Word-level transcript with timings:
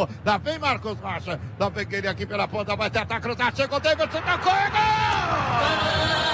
dominou. 0.00 0.08
Lá 0.24 0.38
vem 0.38 0.58
Marcos 0.58 0.98
Rocha. 0.98 1.40
Vem 1.58 1.86
ele 1.96 2.08
aqui 2.08 2.26
pela 2.26 2.48
ponta. 2.48 2.76
Vai 2.76 2.90
tentar 2.90 3.20
cruzar. 3.20 3.54
Chegou 3.54 3.80
Davidson. 3.80 4.20
Tocou. 4.20 4.52
É 4.52 4.70
gol! 4.70 6.29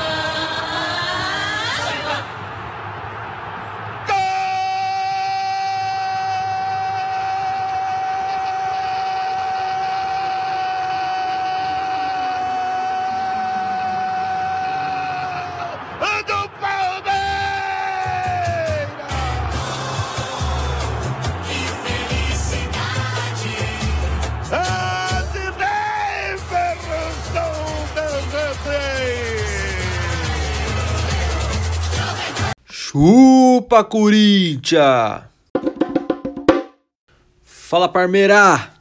Chupa, 32.88 33.82
Corinthians! 33.82 35.24
Fala, 37.42 37.88
Parmeira! 37.88 38.72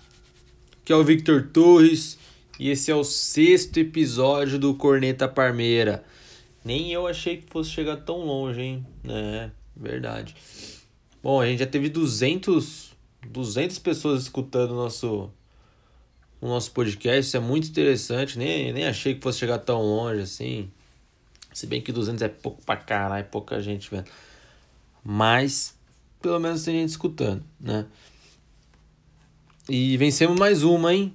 Aqui 0.79 0.93
é 0.93 0.95
o 0.95 1.03
Victor 1.03 1.49
Torres 1.51 2.15
e 2.59 2.69
esse 2.69 2.91
é 2.91 2.95
o 2.95 3.03
sexto 3.03 3.79
episódio 3.79 4.59
do 4.59 4.75
Corneta 4.75 5.27
Parmeira. 5.27 6.03
Nem 6.63 6.93
eu 6.93 7.07
achei 7.07 7.37
que 7.37 7.49
fosse 7.49 7.71
chegar 7.71 7.97
tão 7.97 8.19
longe, 8.19 8.61
hein? 8.61 8.85
É, 9.09 9.49
verdade. 9.75 10.35
Bom, 11.23 11.41
a 11.41 11.47
gente 11.47 11.57
já 11.57 11.65
teve 11.65 11.89
200, 11.89 12.91
200 13.27 13.79
pessoas 13.79 14.21
escutando 14.21 14.73
o 14.73 14.75
nosso, 14.75 15.31
o 16.39 16.47
nosso 16.47 16.71
podcast. 16.73 17.21
Isso 17.21 17.37
é 17.37 17.39
muito 17.39 17.67
interessante. 17.69 18.37
Nem, 18.37 18.71
nem 18.71 18.85
achei 18.85 19.15
que 19.15 19.21
fosse 19.21 19.39
chegar 19.39 19.57
tão 19.57 19.81
longe 19.81 20.21
assim. 20.21 20.69
Se 21.55 21.65
bem 21.65 21.81
que 21.81 21.93
200 21.93 22.21
é 22.21 22.27
pouco 22.27 22.61
pra 22.65 22.75
caralho, 22.75 23.21
é 23.21 23.23
pouca 23.23 23.61
gente 23.61 23.89
vendo. 23.89 24.07
Mas, 25.01 25.73
pelo 26.21 26.37
menos 26.37 26.65
tem 26.65 26.81
gente 26.81 26.89
escutando, 26.89 27.41
né? 27.57 27.85
E 29.69 29.95
vencemos 29.95 30.37
mais 30.37 30.63
uma, 30.63 30.93
hein? 30.93 31.13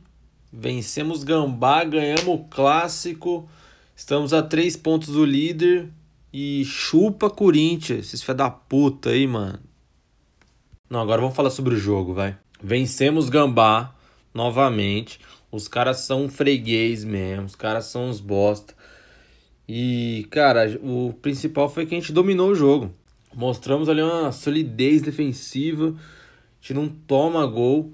Vencemos 0.50 1.24
Gambá, 1.24 1.84
ganhamos 1.84 2.26
o 2.26 2.38
clássico. 2.38 3.46
Estamos 3.94 4.32
a 4.32 4.42
três 4.42 4.78
pontos 4.78 5.10
do 5.10 5.26
líder. 5.26 5.90
E 6.32 6.64
chupa 6.64 7.28
Corinthians, 7.28 8.06
esses 8.06 8.22
fé 8.22 8.32
da 8.32 8.48
puta 8.48 9.10
aí, 9.10 9.26
mano. 9.26 9.58
Não, 10.88 11.00
agora 11.00 11.20
vamos 11.20 11.36
falar 11.36 11.50
sobre 11.50 11.74
o 11.74 11.78
jogo, 11.78 12.14
vai. 12.14 12.34
Vencemos 12.62 13.28
Gambá 13.28 13.94
novamente. 14.32 15.20
Os 15.52 15.68
caras 15.68 15.98
são 15.98 16.30
freguês 16.30 17.04
mesmo, 17.04 17.44
os 17.44 17.54
caras 17.54 17.84
são 17.84 18.08
uns 18.08 18.20
bosta. 18.20 18.74
E, 19.72 20.26
cara, 20.30 20.76
o 20.82 21.14
principal 21.22 21.68
foi 21.68 21.86
que 21.86 21.94
a 21.94 21.98
gente 21.98 22.12
dominou 22.12 22.50
o 22.50 22.54
jogo. 22.56 22.90
Mostramos 23.32 23.88
ali 23.88 24.02
uma 24.02 24.32
solidez 24.32 25.00
defensiva. 25.00 25.90
A 25.90 26.60
gente 26.60 26.74
não 26.74 26.88
toma 26.88 27.46
gol. 27.46 27.92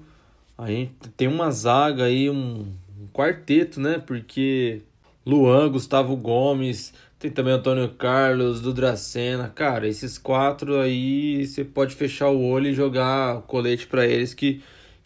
A 0.57 0.71
gente 0.71 0.91
tem 1.15 1.27
uma 1.27 1.51
zaga 1.51 2.05
aí, 2.05 2.31
um, 2.31 2.65
um 2.99 3.07
quarteto, 3.13 3.79
né? 3.79 3.99
Porque 3.99 4.81
Luan, 5.23 5.69
Gustavo 5.69 6.15
Gomes, 6.15 6.95
tem 7.19 7.29
também 7.29 7.53
Antônio 7.53 7.89
Carlos, 7.89 8.59
Dudracena. 8.59 9.47
Cara, 9.47 9.87
esses 9.87 10.17
quatro 10.17 10.79
aí 10.79 11.45
você 11.45 11.63
pode 11.63 11.93
fechar 11.93 12.29
o 12.29 12.43
olho 12.43 12.69
e 12.69 12.73
jogar 12.73 13.37
o 13.37 13.41
colete 13.43 13.85
para 13.85 14.03
eles 14.07 14.33
que 14.33 14.63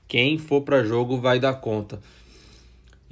quem 0.07 0.37
for 0.37 0.61
para 0.61 0.85
jogo 0.85 1.17
vai 1.17 1.37
dar 1.37 1.55
conta. 1.55 1.99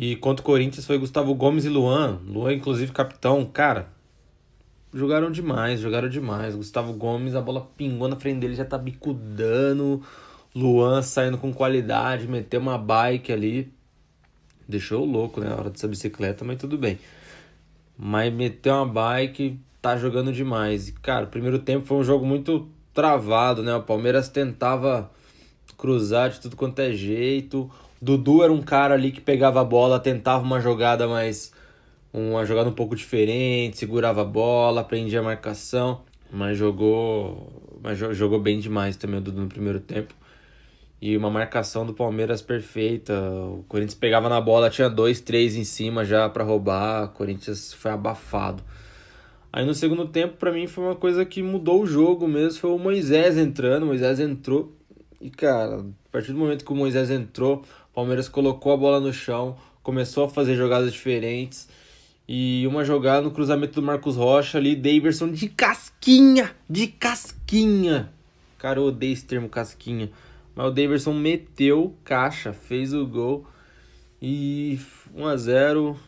E 0.02 0.16
contra 0.16 0.42
o 0.42 0.46
Corinthians 0.46 0.86
foi 0.86 0.98
Gustavo 0.98 1.36
Gomes 1.36 1.66
e 1.66 1.70
Luan. 1.70 2.22
Luan, 2.26 2.54
inclusive, 2.54 2.90
capitão. 2.94 3.44
Cara, 3.44 3.90
jogaram 4.94 5.30
demais, 5.30 5.82
jogaram 5.82 6.08
demais. 6.08 6.56
Gustavo 6.56 6.94
Gomes, 6.94 7.36
a 7.36 7.42
bola 7.42 7.70
pingou 7.76 8.08
na 8.08 8.16
frente 8.16 8.40
dele, 8.40 8.56
já 8.56 8.64
tá 8.64 8.78
bicudando. 8.78 10.02
Luan 10.56 11.02
saindo 11.02 11.38
com 11.38 11.52
qualidade, 11.52 12.30
meteu 12.30 12.62
uma 12.62 12.78
bike 12.78 13.34
ali. 13.34 13.74
Deixou 14.66 15.04
louco, 15.04 15.42
né? 15.42 15.52
A 15.52 15.56
hora 15.58 15.70
dessa 15.70 15.86
bicicleta, 15.86 16.46
mas 16.46 16.58
tudo 16.58 16.78
bem. 16.78 16.98
Mas 17.98 18.34
meteu 18.34 18.76
uma 18.76 18.86
bike, 18.86 19.60
tá 19.82 19.98
jogando 19.98 20.32
demais. 20.32 20.88
E, 20.88 20.94
cara, 20.94 21.26
o 21.26 21.30
primeiro 21.30 21.60
tempo 21.60 21.86
foi 21.86 21.98
um 21.98 22.06
jogo 22.06 22.26
muito 22.26 22.70
travado, 22.94 23.62
né? 23.62 23.76
O 23.76 23.84
Palmeiras 23.84 24.30
tentava 24.30 25.12
cruzar 25.78 26.30
de 26.30 26.40
tudo 26.40 26.56
quanto 26.56 26.80
é 26.80 26.94
jeito. 26.94 27.70
Dudu 28.02 28.44
era 28.44 28.52
um 28.52 28.62
cara 28.62 28.94
ali 28.94 29.12
que 29.12 29.22
pegava 29.22 29.62
a 29.62 29.64
bola, 29.64 30.00
tentava 30.00 30.44
uma 30.44 30.60
jogada 30.60 31.08
mais. 31.08 31.52
Uma 32.12 32.44
jogada 32.46 32.70
um 32.70 32.74
pouco 32.74 32.96
diferente, 32.96 33.78
segurava 33.78 34.22
a 34.22 34.26
bola, 34.26 34.82
aprendia 34.82 35.20
a 35.20 35.24
marcação, 35.24 36.02
mas 36.32 36.58
jogou. 36.58 37.52
Mas 37.84 37.98
jogou 37.98 38.40
bem 38.40 38.60
demais 38.60 38.96
também 38.96 39.20
o 39.20 39.22
Dudu 39.22 39.42
no 39.42 39.48
primeiro 39.48 39.80
tempo. 39.80 40.14
E 41.02 41.16
uma 41.16 41.30
marcação 41.30 41.86
do 41.86 41.94
Palmeiras 41.94 42.42
perfeita. 42.42 43.14
O 43.14 43.64
Corinthians 43.68 43.96
pegava 43.96 44.28
na 44.28 44.42
bola, 44.42 44.70
tinha 44.70 44.90
dois, 44.90 45.22
três 45.22 45.56
em 45.56 45.64
cima 45.64 46.04
já 46.04 46.28
para 46.28 46.44
roubar. 46.44 47.06
O 47.06 47.10
Corinthians 47.10 47.74
foi 47.74 47.92
abafado. 47.92 48.62
Aí 49.52 49.66
no 49.66 49.74
segundo 49.74 50.08
tempo, 50.08 50.36
para 50.38 50.52
mim, 50.52 50.68
foi 50.68 50.84
uma 50.84 50.96
coisa 50.96 51.26
que 51.26 51.42
mudou 51.42 51.82
o 51.84 51.88
jogo 51.88 52.28
mesmo. 52.28 52.60
Foi 52.60 52.72
o 52.72 52.78
Moisés 52.78 53.38
entrando. 53.38 53.84
O 53.84 53.86
Moisés 53.88 54.20
entrou. 54.20 54.74
E, 55.22 55.30
cara, 55.30 55.80
a 55.80 56.12
partir 56.12 56.34
do 56.34 56.38
momento 56.38 56.66
que 56.66 56.72
o 56.72 56.76
Moisés 56.76 57.10
entrou, 57.10 57.64
Palmeiras 58.00 58.30
colocou 58.30 58.72
a 58.72 58.78
bola 58.78 59.02
no 59.02 59.12
chão, 59.12 59.58
começou 59.84 60.24
a 60.24 60.30
fazer 60.30 60.56
jogadas 60.56 60.94
diferentes. 60.94 61.68
E 62.26 62.66
uma 62.66 62.86
jogada 62.86 63.24
no 63.24 63.32
cruzamento 63.32 63.74
do 63.74 63.82
Marcos 63.82 64.16
Rocha 64.16 64.58
ali, 64.58 64.74
Daverson 64.74 65.30
de 65.30 65.50
casquinha, 65.50 66.56
de 66.70 66.88
casquinha. 66.88 68.10
Cara, 68.58 68.80
eu 68.80 68.86
odeio 68.86 69.12
esse 69.12 69.26
termo 69.26 69.50
casquinha. 69.50 70.10
Mas 70.56 70.68
o 70.68 70.72
Daverson 70.72 71.14
meteu 71.14 71.94
caixa, 72.06 72.54
fez 72.54 72.94
o 72.94 73.06
gol. 73.06 73.46
E 74.22 74.80
1 75.14 75.28
a 75.28 75.36
0 75.36 76.00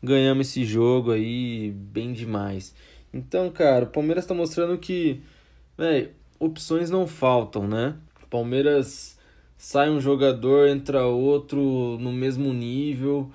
ganhamos 0.00 0.48
esse 0.48 0.64
jogo 0.64 1.10
aí 1.10 1.72
bem 1.72 2.12
demais. 2.12 2.72
Então, 3.12 3.50
cara, 3.50 3.86
o 3.86 3.88
Palmeiras 3.88 4.24
tá 4.24 4.34
mostrando 4.34 4.78
que, 4.78 5.20
véio, 5.76 6.10
opções 6.38 6.90
não 6.90 7.08
faltam, 7.08 7.66
né? 7.66 7.96
Palmeiras 8.30 9.13
sai 9.64 9.88
um 9.88 9.98
jogador, 9.98 10.68
entra 10.68 11.06
outro 11.06 11.96
no 11.98 12.12
mesmo 12.12 12.52
nível 12.52 13.30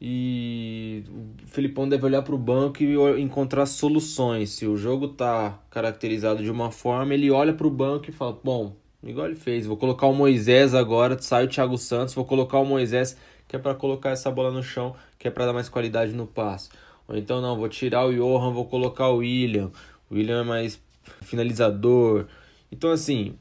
e 0.00 1.02
o 1.08 1.48
Felipão 1.48 1.88
deve 1.88 2.06
olhar 2.06 2.22
para 2.22 2.36
o 2.36 2.38
banco 2.38 2.84
e 2.84 3.20
encontrar 3.20 3.66
soluções. 3.66 4.50
Se 4.50 4.64
o 4.64 4.76
jogo 4.76 5.08
tá 5.08 5.58
caracterizado 5.70 6.40
de 6.40 6.48
uma 6.52 6.70
forma, 6.70 7.12
ele 7.14 7.32
olha 7.32 7.52
para 7.52 7.66
o 7.66 7.70
banco 7.70 8.08
e 8.08 8.12
fala: 8.12 8.38
"Bom, 8.44 8.76
igual 9.02 9.26
ele 9.26 9.34
fez, 9.34 9.66
vou 9.66 9.76
colocar 9.76 10.06
o 10.06 10.14
Moisés 10.14 10.72
agora, 10.72 11.20
sai 11.20 11.46
o 11.46 11.48
Thiago 11.48 11.76
Santos, 11.76 12.14
vou 12.14 12.24
colocar 12.24 12.58
o 12.58 12.64
Moisés 12.64 13.16
que 13.48 13.56
é 13.56 13.58
para 13.58 13.74
colocar 13.74 14.10
essa 14.10 14.30
bola 14.30 14.52
no 14.52 14.62
chão, 14.62 14.94
que 15.18 15.26
é 15.26 15.32
para 15.32 15.46
dar 15.46 15.52
mais 15.52 15.68
qualidade 15.68 16.12
no 16.12 16.28
passe. 16.28 16.70
Ou 17.08 17.16
então 17.16 17.40
não, 17.40 17.56
vou 17.56 17.68
tirar 17.68 18.06
o 18.06 18.14
Johan, 18.14 18.52
vou 18.52 18.66
colocar 18.66 19.08
o 19.08 19.16
William. 19.16 19.72
O 20.08 20.14
William 20.14 20.42
é 20.42 20.44
mais 20.44 20.80
finalizador. 21.22 22.26
Então 22.70 22.90
assim, 22.92 23.34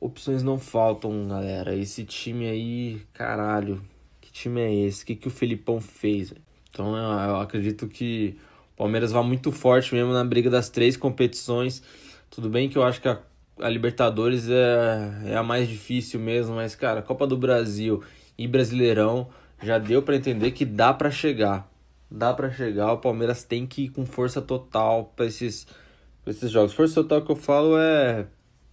opções 0.00 0.42
não 0.42 0.58
faltam, 0.58 1.28
galera. 1.28 1.76
Esse 1.76 2.04
time 2.04 2.48
aí, 2.48 3.02
caralho, 3.12 3.82
que 4.20 4.32
time 4.32 4.60
é 4.60 4.74
esse? 4.74 5.02
O 5.02 5.06
que, 5.06 5.14
que 5.14 5.28
o 5.28 5.30
Felipão 5.30 5.80
fez? 5.80 6.32
Então 6.70 6.96
eu, 6.96 7.28
eu 7.28 7.36
acredito 7.36 7.86
que 7.86 8.36
o 8.74 8.76
Palmeiras 8.78 9.12
vai 9.12 9.22
muito 9.22 9.52
forte 9.52 9.94
mesmo 9.94 10.12
na 10.12 10.24
briga 10.24 10.48
das 10.48 10.70
três 10.70 10.96
competições. 10.96 11.82
Tudo 12.30 12.48
bem 12.48 12.68
que 12.68 12.78
eu 12.78 12.82
acho 12.82 13.00
que 13.00 13.08
a, 13.08 13.20
a 13.60 13.68
Libertadores 13.68 14.48
é, 14.48 15.32
é 15.32 15.36
a 15.36 15.42
mais 15.42 15.68
difícil 15.68 16.18
mesmo, 16.18 16.54
mas, 16.54 16.74
cara, 16.74 17.02
Copa 17.02 17.26
do 17.26 17.36
Brasil 17.36 18.02
e 18.38 18.48
Brasileirão 18.48 19.28
já 19.62 19.78
deu 19.78 20.02
para 20.02 20.16
entender 20.16 20.52
que 20.52 20.64
dá 20.64 20.94
para 20.94 21.10
chegar. 21.10 21.68
Dá 22.10 22.32
para 22.34 22.50
chegar, 22.50 22.92
o 22.92 22.98
Palmeiras 22.98 23.44
tem 23.44 23.66
que 23.66 23.84
ir 23.84 23.88
com 23.90 24.04
força 24.04 24.42
total 24.42 25.12
para 25.14 25.26
esses, 25.26 25.64
pra 26.24 26.32
esses 26.32 26.50
jogos. 26.50 26.72
Força 26.72 26.94
total 26.94 27.22
que 27.22 27.30
eu 27.30 27.36
falo 27.36 27.78
é 27.78 28.26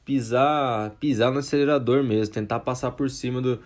pisar, 0.07 0.91
pisar 1.01 1.29
no 1.33 1.39
acelerador 1.39 2.01
mesmo, 2.01 2.33
tentar 2.33 2.61
passar 2.61 2.91
por 2.91 3.09
cima 3.09 3.41
do, 3.41 3.59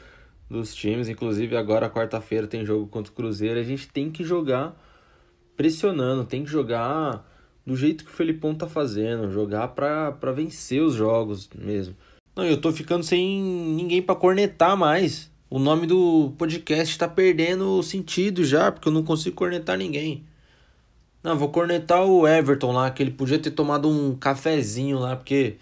dos 0.49 0.73
times. 0.73 1.07
Inclusive, 1.07 1.55
agora, 1.55 1.87
quarta-feira, 1.87 2.47
tem 2.47 2.65
jogo 2.65 2.87
contra 2.87 3.11
o 3.11 3.15
Cruzeiro. 3.15 3.59
A 3.59 3.63
gente 3.63 3.87
tem 3.87 4.09
que 4.09 4.23
jogar 4.23 4.75
pressionando, 5.55 6.25
tem 6.25 6.43
que 6.43 6.49
jogar 6.49 7.23
do 7.63 7.75
jeito 7.75 8.03
que 8.03 8.09
o 8.09 8.13
Felipão 8.13 8.55
tá 8.55 8.65
fazendo, 8.65 9.31
jogar 9.31 9.67
pra 9.67 10.31
vencer 10.35 10.81
os 10.81 10.95
jogos 10.95 11.47
mesmo. 11.55 11.95
Não, 12.35 12.43
eu 12.43 12.59
tô 12.59 12.71
ficando 12.71 13.03
sem 13.03 13.39
ninguém 13.39 14.01
para 14.01 14.15
cornetar 14.15 14.75
mais. 14.75 15.29
O 15.47 15.59
nome 15.59 15.85
do 15.85 16.33
podcast 16.39 16.97
tá 16.97 17.07
perdendo 17.07 17.83
sentido 17.83 18.43
já, 18.43 18.71
porque 18.71 18.87
eu 18.87 18.91
não 18.91 19.03
consigo 19.03 19.35
cornetar 19.35 19.77
ninguém. 19.77 20.25
Não, 21.21 21.37
vou 21.37 21.49
cornetar 21.49 22.03
o 22.03 22.27
Everton 22.27 22.71
lá, 22.71 22.89
que 22.89 23.03
ele 23.03 23.11
podia 23.11 23.37
ter 23.37 23.51
tomado 23.51 23.87
um 23.87 24.15
cafezinho 24.15 24.97
lá, 24.97 25.15
porque 25.15 25.57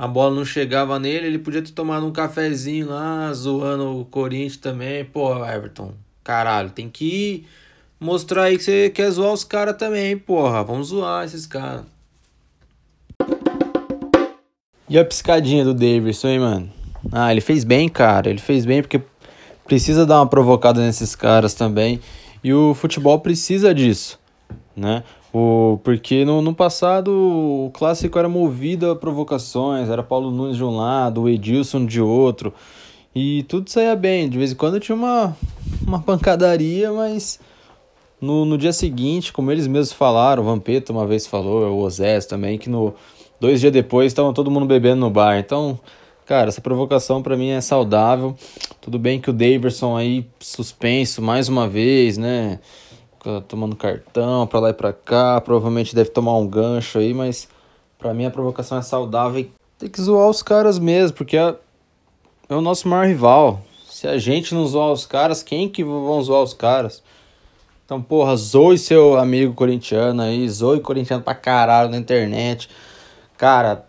a 0.00 0.08
bola 0.08 0.34
não 0.34 0.46
chegava 0.46 0.98
nele, 0.98 1.26
ele 1.26 1.38
podia 1.38 1.60
ter 1.60 1.72
tomado 1.72 2.06
um 2.06 2.10
cafezinho 2.10 2.88
lá, 2.88 3.30
zoando 3.34 4.00
o 4.00 4.06
Corinthians 4.06 4.56
também. 4.56 5.04
Pô, 5.04 5.44
Everton, 5.44 5.92
caralho, 6.24 6.70
tem 6.70 6.88
que 6.88 7.44
mostrar 8.00 8.44
aí 8.44 8.56
que 8.56 8.64
você 8.64 8.88
quer 8.88 9.10
zoar 9.10 9.30
os 9.30 9.44
caras 9.44 9.76
também, 9.76 10.16
porra. 10.16 10.64
Vamos 10.64 10.86
zoar 10.88 11.26
esses 11.26 11.46
caras. 11.46 11.84
E 14.88 14.98
a 14.98 15.04
piscadinha 15.04 15.64
do 15.64 15.74
Davidson, 15.74 16.28
hein, 16.28 16.38
mano? 16.38 16.72
Ah, 17.12 17.30
ele 17.30 17.42
fez 17.42 17.62
bem, 17.62 17.86
cara. 17.86 18.30
Ele 18.30 18.40
fez 18.40 18.64
bem 18.64 18.80
porque 18.80 19.02
precisa 19.66 20.06
dar 20.06 20.20
uma 20.20 20.26
provocada 20.26 20.80
nesses 20.80 21.14
caras 21.14 21.52
também. 21.52 22.00
E 22.42 22.54
o 22.54 22.72
futebol 22.72 23.20
precisa 23.20 23.74
disso, 23.74 24.18
né? 24.74 25.04
O, 25.32 25.78
porque 25.84 26.24
no, 26.24 26.42
no 26.42 26.54
passado 26.54 27.12
o 27.12 27.70
clássico 27.72 28.18
era 28.18 28.28
movido 28.28 28.90
a 28.90 28.96
provocações, 28.96 29.88
era 29.88 30.02
Paulo 30.02 30.30
Nunes 30.30 30.56
de 30.56 30.64
um 30.64 30.76
lado, 30.76 31.22
o 31.22 31.28
Edilson 31.28 31.86
de 31.86 32.00
outro, 32.00 32.52
e 33.14 33.44
tudo 33.44 33.70
saía 33.70 33.94
bem. 33.94 34.28
De 34.28 34.38
vez 34.38 34.52
em 34.52 34.56
quando 34.56 34.80
tinha 34.80 34.96
uma, 34.96 35.36
uma 35.86 36.00
pancadaria, 36.00 36.92
mas 36.92 37.38
no, 38.20 38.44
no 38.44 38.58
dia 38.58 38.72
seguinte, 38.72 39.32
como 39.32 39.50
eles 39.52 39.66
mesmos 39.66 39.92
falaram, 39.92 40.42
o 40.42 40.46
Vampeta 40.46 40.92
uma 40.92 41.06
vez 41.06 41.26
falou, 41.26 41.70
o 41.70 41.82
Osés 41.82 42.26
também, 42.26 42.58
que 42.58 42.68
no 42.68 42.94
dois 43.40 43.60
dias 43.60 43.72
depois 43.72 44.08
estavam 44.08 44.32
todo 44.32 44.50
mundo 44.50 44.66
bebendo 44.66 45.00
no 45.00 45.10
bar. 45.10 45.38
Então, 45.38 45.78
cara, 46.26 46.48
essa 46.48 46.60
provocação 46.60 47.22
para 47.22 47.36
mim 47.36 47.48
é 47.48 47.60
saudável. 47.60 48.36
Tudo 48.80 48.98
bem 48.98 49.20
que 49.20 49.30
o 49.30 49.32
Daverson 49.32 49.96
aí 49.96 50.26
suspenso 50.38 51.22
mais 51.22 51.48
uma 51.48 51.66
vez, 51.66 52.18
né? 52.18 52.58
Tomando 53.48 53.76
cartão 53.76 54.46
pra 54.46 54.60
lá 54.60 54.70
e 54.70 54.74
pra 54.74 54.92
cá, 54.92 55.40
provavelmente 55.40 55.94
deve 55.94 56.10
tomar 56.10 56.36
um 56.36 56.46
gancho 56.46 56.98
aí, 56.98 57.12
mas 57.12 57.48
pra 57.98 58.14
mim 58.14 58.24
a 58.24 58.30
provocação 58.30 58.78
é 58.78 58.82
saudável 58.82 59.40
e 59.40 59.52
tem 59.78 59.88
que 59.88 60.00
zoar 60.00 60.28
os 60.28 60.42
caras 60.42 60.78
mesmo, 60.78 61.16
porque 61.16 61.36
é, 61.36 61.54
é 62.48 62.54
o 62.54 62.60
nosso 62.60 62.86
maior 62.88 63.06
rival. 63.06 63.62
Se 63.88 64.06
a 64.06 64.18
gente 64.18 64.54
não 64.54 64.66
zoar 64.66 64.92
os 64.92 65.06
caras, 65.06 65.42
quem 65.42 65.68
que 65.68 65.82
vão 65.82 66.22
zoar 66.22 66.42
os 66.42 66.54
caras? 66.54 67.02
Então, 67.84 68.00
porra, 68.00 68.36
zoe 68.36 68.78
seu 68.78 69.18
amigo 69.18 69.52
corintiano 69.52 70.22
aí, 70.22 70.48
zoe 70.48 70.80
corintiano 70.80 71.22
pra 71.22 71.34
caralho 71.34 71.90
na 71.90 71.96
internet. 71.96 72.68
Cara, 73.36 73.84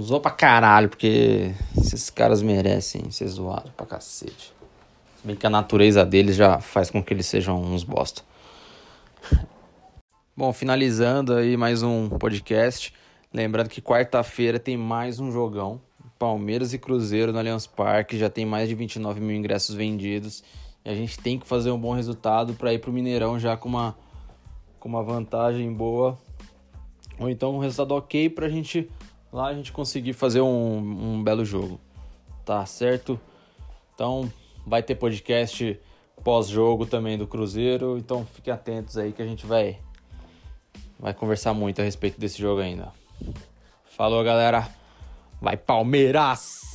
zoa 0.00 0.20
pra 0.20 0.30
caralho, 0.30 0.88
porque 0.88 1.52
esses 1.76 2.08
caras 2.08 2.40
merecem 2.40 3.10
ser 3.10 3.28
zoados 3.28 3.70
pra 3.76 3.84
cacete. 3.84 4.52
Bem 5.24 5.34
que 5.34 5.46
a 5.46 5.50
natureza 5.50 6.04
deles 6.04 6.36
já 6.36 6.60
faz 6.60 6.90
com 6.90 7.02
que 7.02 7.14
eles 7.14 7.24
sejam 7.24 7.58
uns 7.58 7.82
bosta. 7.82 8.20
Bom, 10.36 10.52
finalizando 10.52 11.32
aí 11.32 11.56
mais 11.56 11.82
um 11.82 12.10
podcast. 12.10 12.92
Lembrando 13.32 13.70
que 13.70 13.80
quarta-feira 13.80 14.58
tem 14.58 14.76
mais 14.76 15.18
um 15.18 15.32
jogão. 15.32 15.80
Palmeiras 16.18 16.74
e 16.74 16.78
Cruzeiro 16.78 17.32
no 17.32 17.38
Allianz 17.38 17.66
Parque. 17.66 18.18
Já 18.18 18.28
tem 18.28 18.44
mais 18.44 18.68
de 18.68 18.74
29 18.74 19.18
mil 19.18 19.34
ingressos 19.34 19.74
vendidos. 19.74 20.44
E 20.84 20.90
a 20.90 20.94
gente 20.94 21.18
tem 21.18 21.38
que 21.38 21.46
fazer 21.46 21.70
um 21.70 21.78
bom 21.78 21.94
resultado 21.94 22.52
para 22.52 22.74
ir 22.74 22.78
pro 22.78 22.92
Mineirão 22.92 23.38
já 23.40 23.56
com 23.56 23.70
uma, 23.70 23.96
com 24.78 24.90
uma 24.90 25.02
vantagem 25.02 25.72
boa. 25.72 26.18
Ou 27.18 27.30
então 27.30 27.54
um 27.54 27.60
resultado 27.60 27.92
ok 27.92 28.28
pra 28.28 28.46
gente 28.50 28.90
lá 29.32 29.46
a 29.46 29.54
gente 29.54 29.72
conseguir 29.72 30.12
fazer 30.12 30.42
um, 30.42 30.76
um 30.76 31.22
belo 31.24 31.46
jogo. 31.46 31.80
Tá 32.44 32.66
certo? 32.66 33.18
Então, 33.94 34.30
Vai 34.66 34.82
ter 34.82 34.94
podcast 34.94 35.78
pós-jogo 36.22 36.86
também 36.86 37.18
do 37.18 37.26
Cruzeiro, 37.26 37.98
então 37.98 38.24
fiquem 38.24 38.52
atentos 38.52 38.96
aí 38.96 39.12
que 39.12 39.20
a 39.20 39.26
gente 39.26 39.44
vai 39.44 39.78
vai 40.98 41.12
conversar 41.12 41.52
muito 41.52 41.80
a 41.80 41.84
respeito 41.84 42.18
desse 42.18 42.38
jogo 42.38 42.60
ainda. 42.60 42.92
Falou, 43.84 44.24
galera. 44.24 44.68
Vai 45.40 45.56
Palmeiras! 45.56 46.73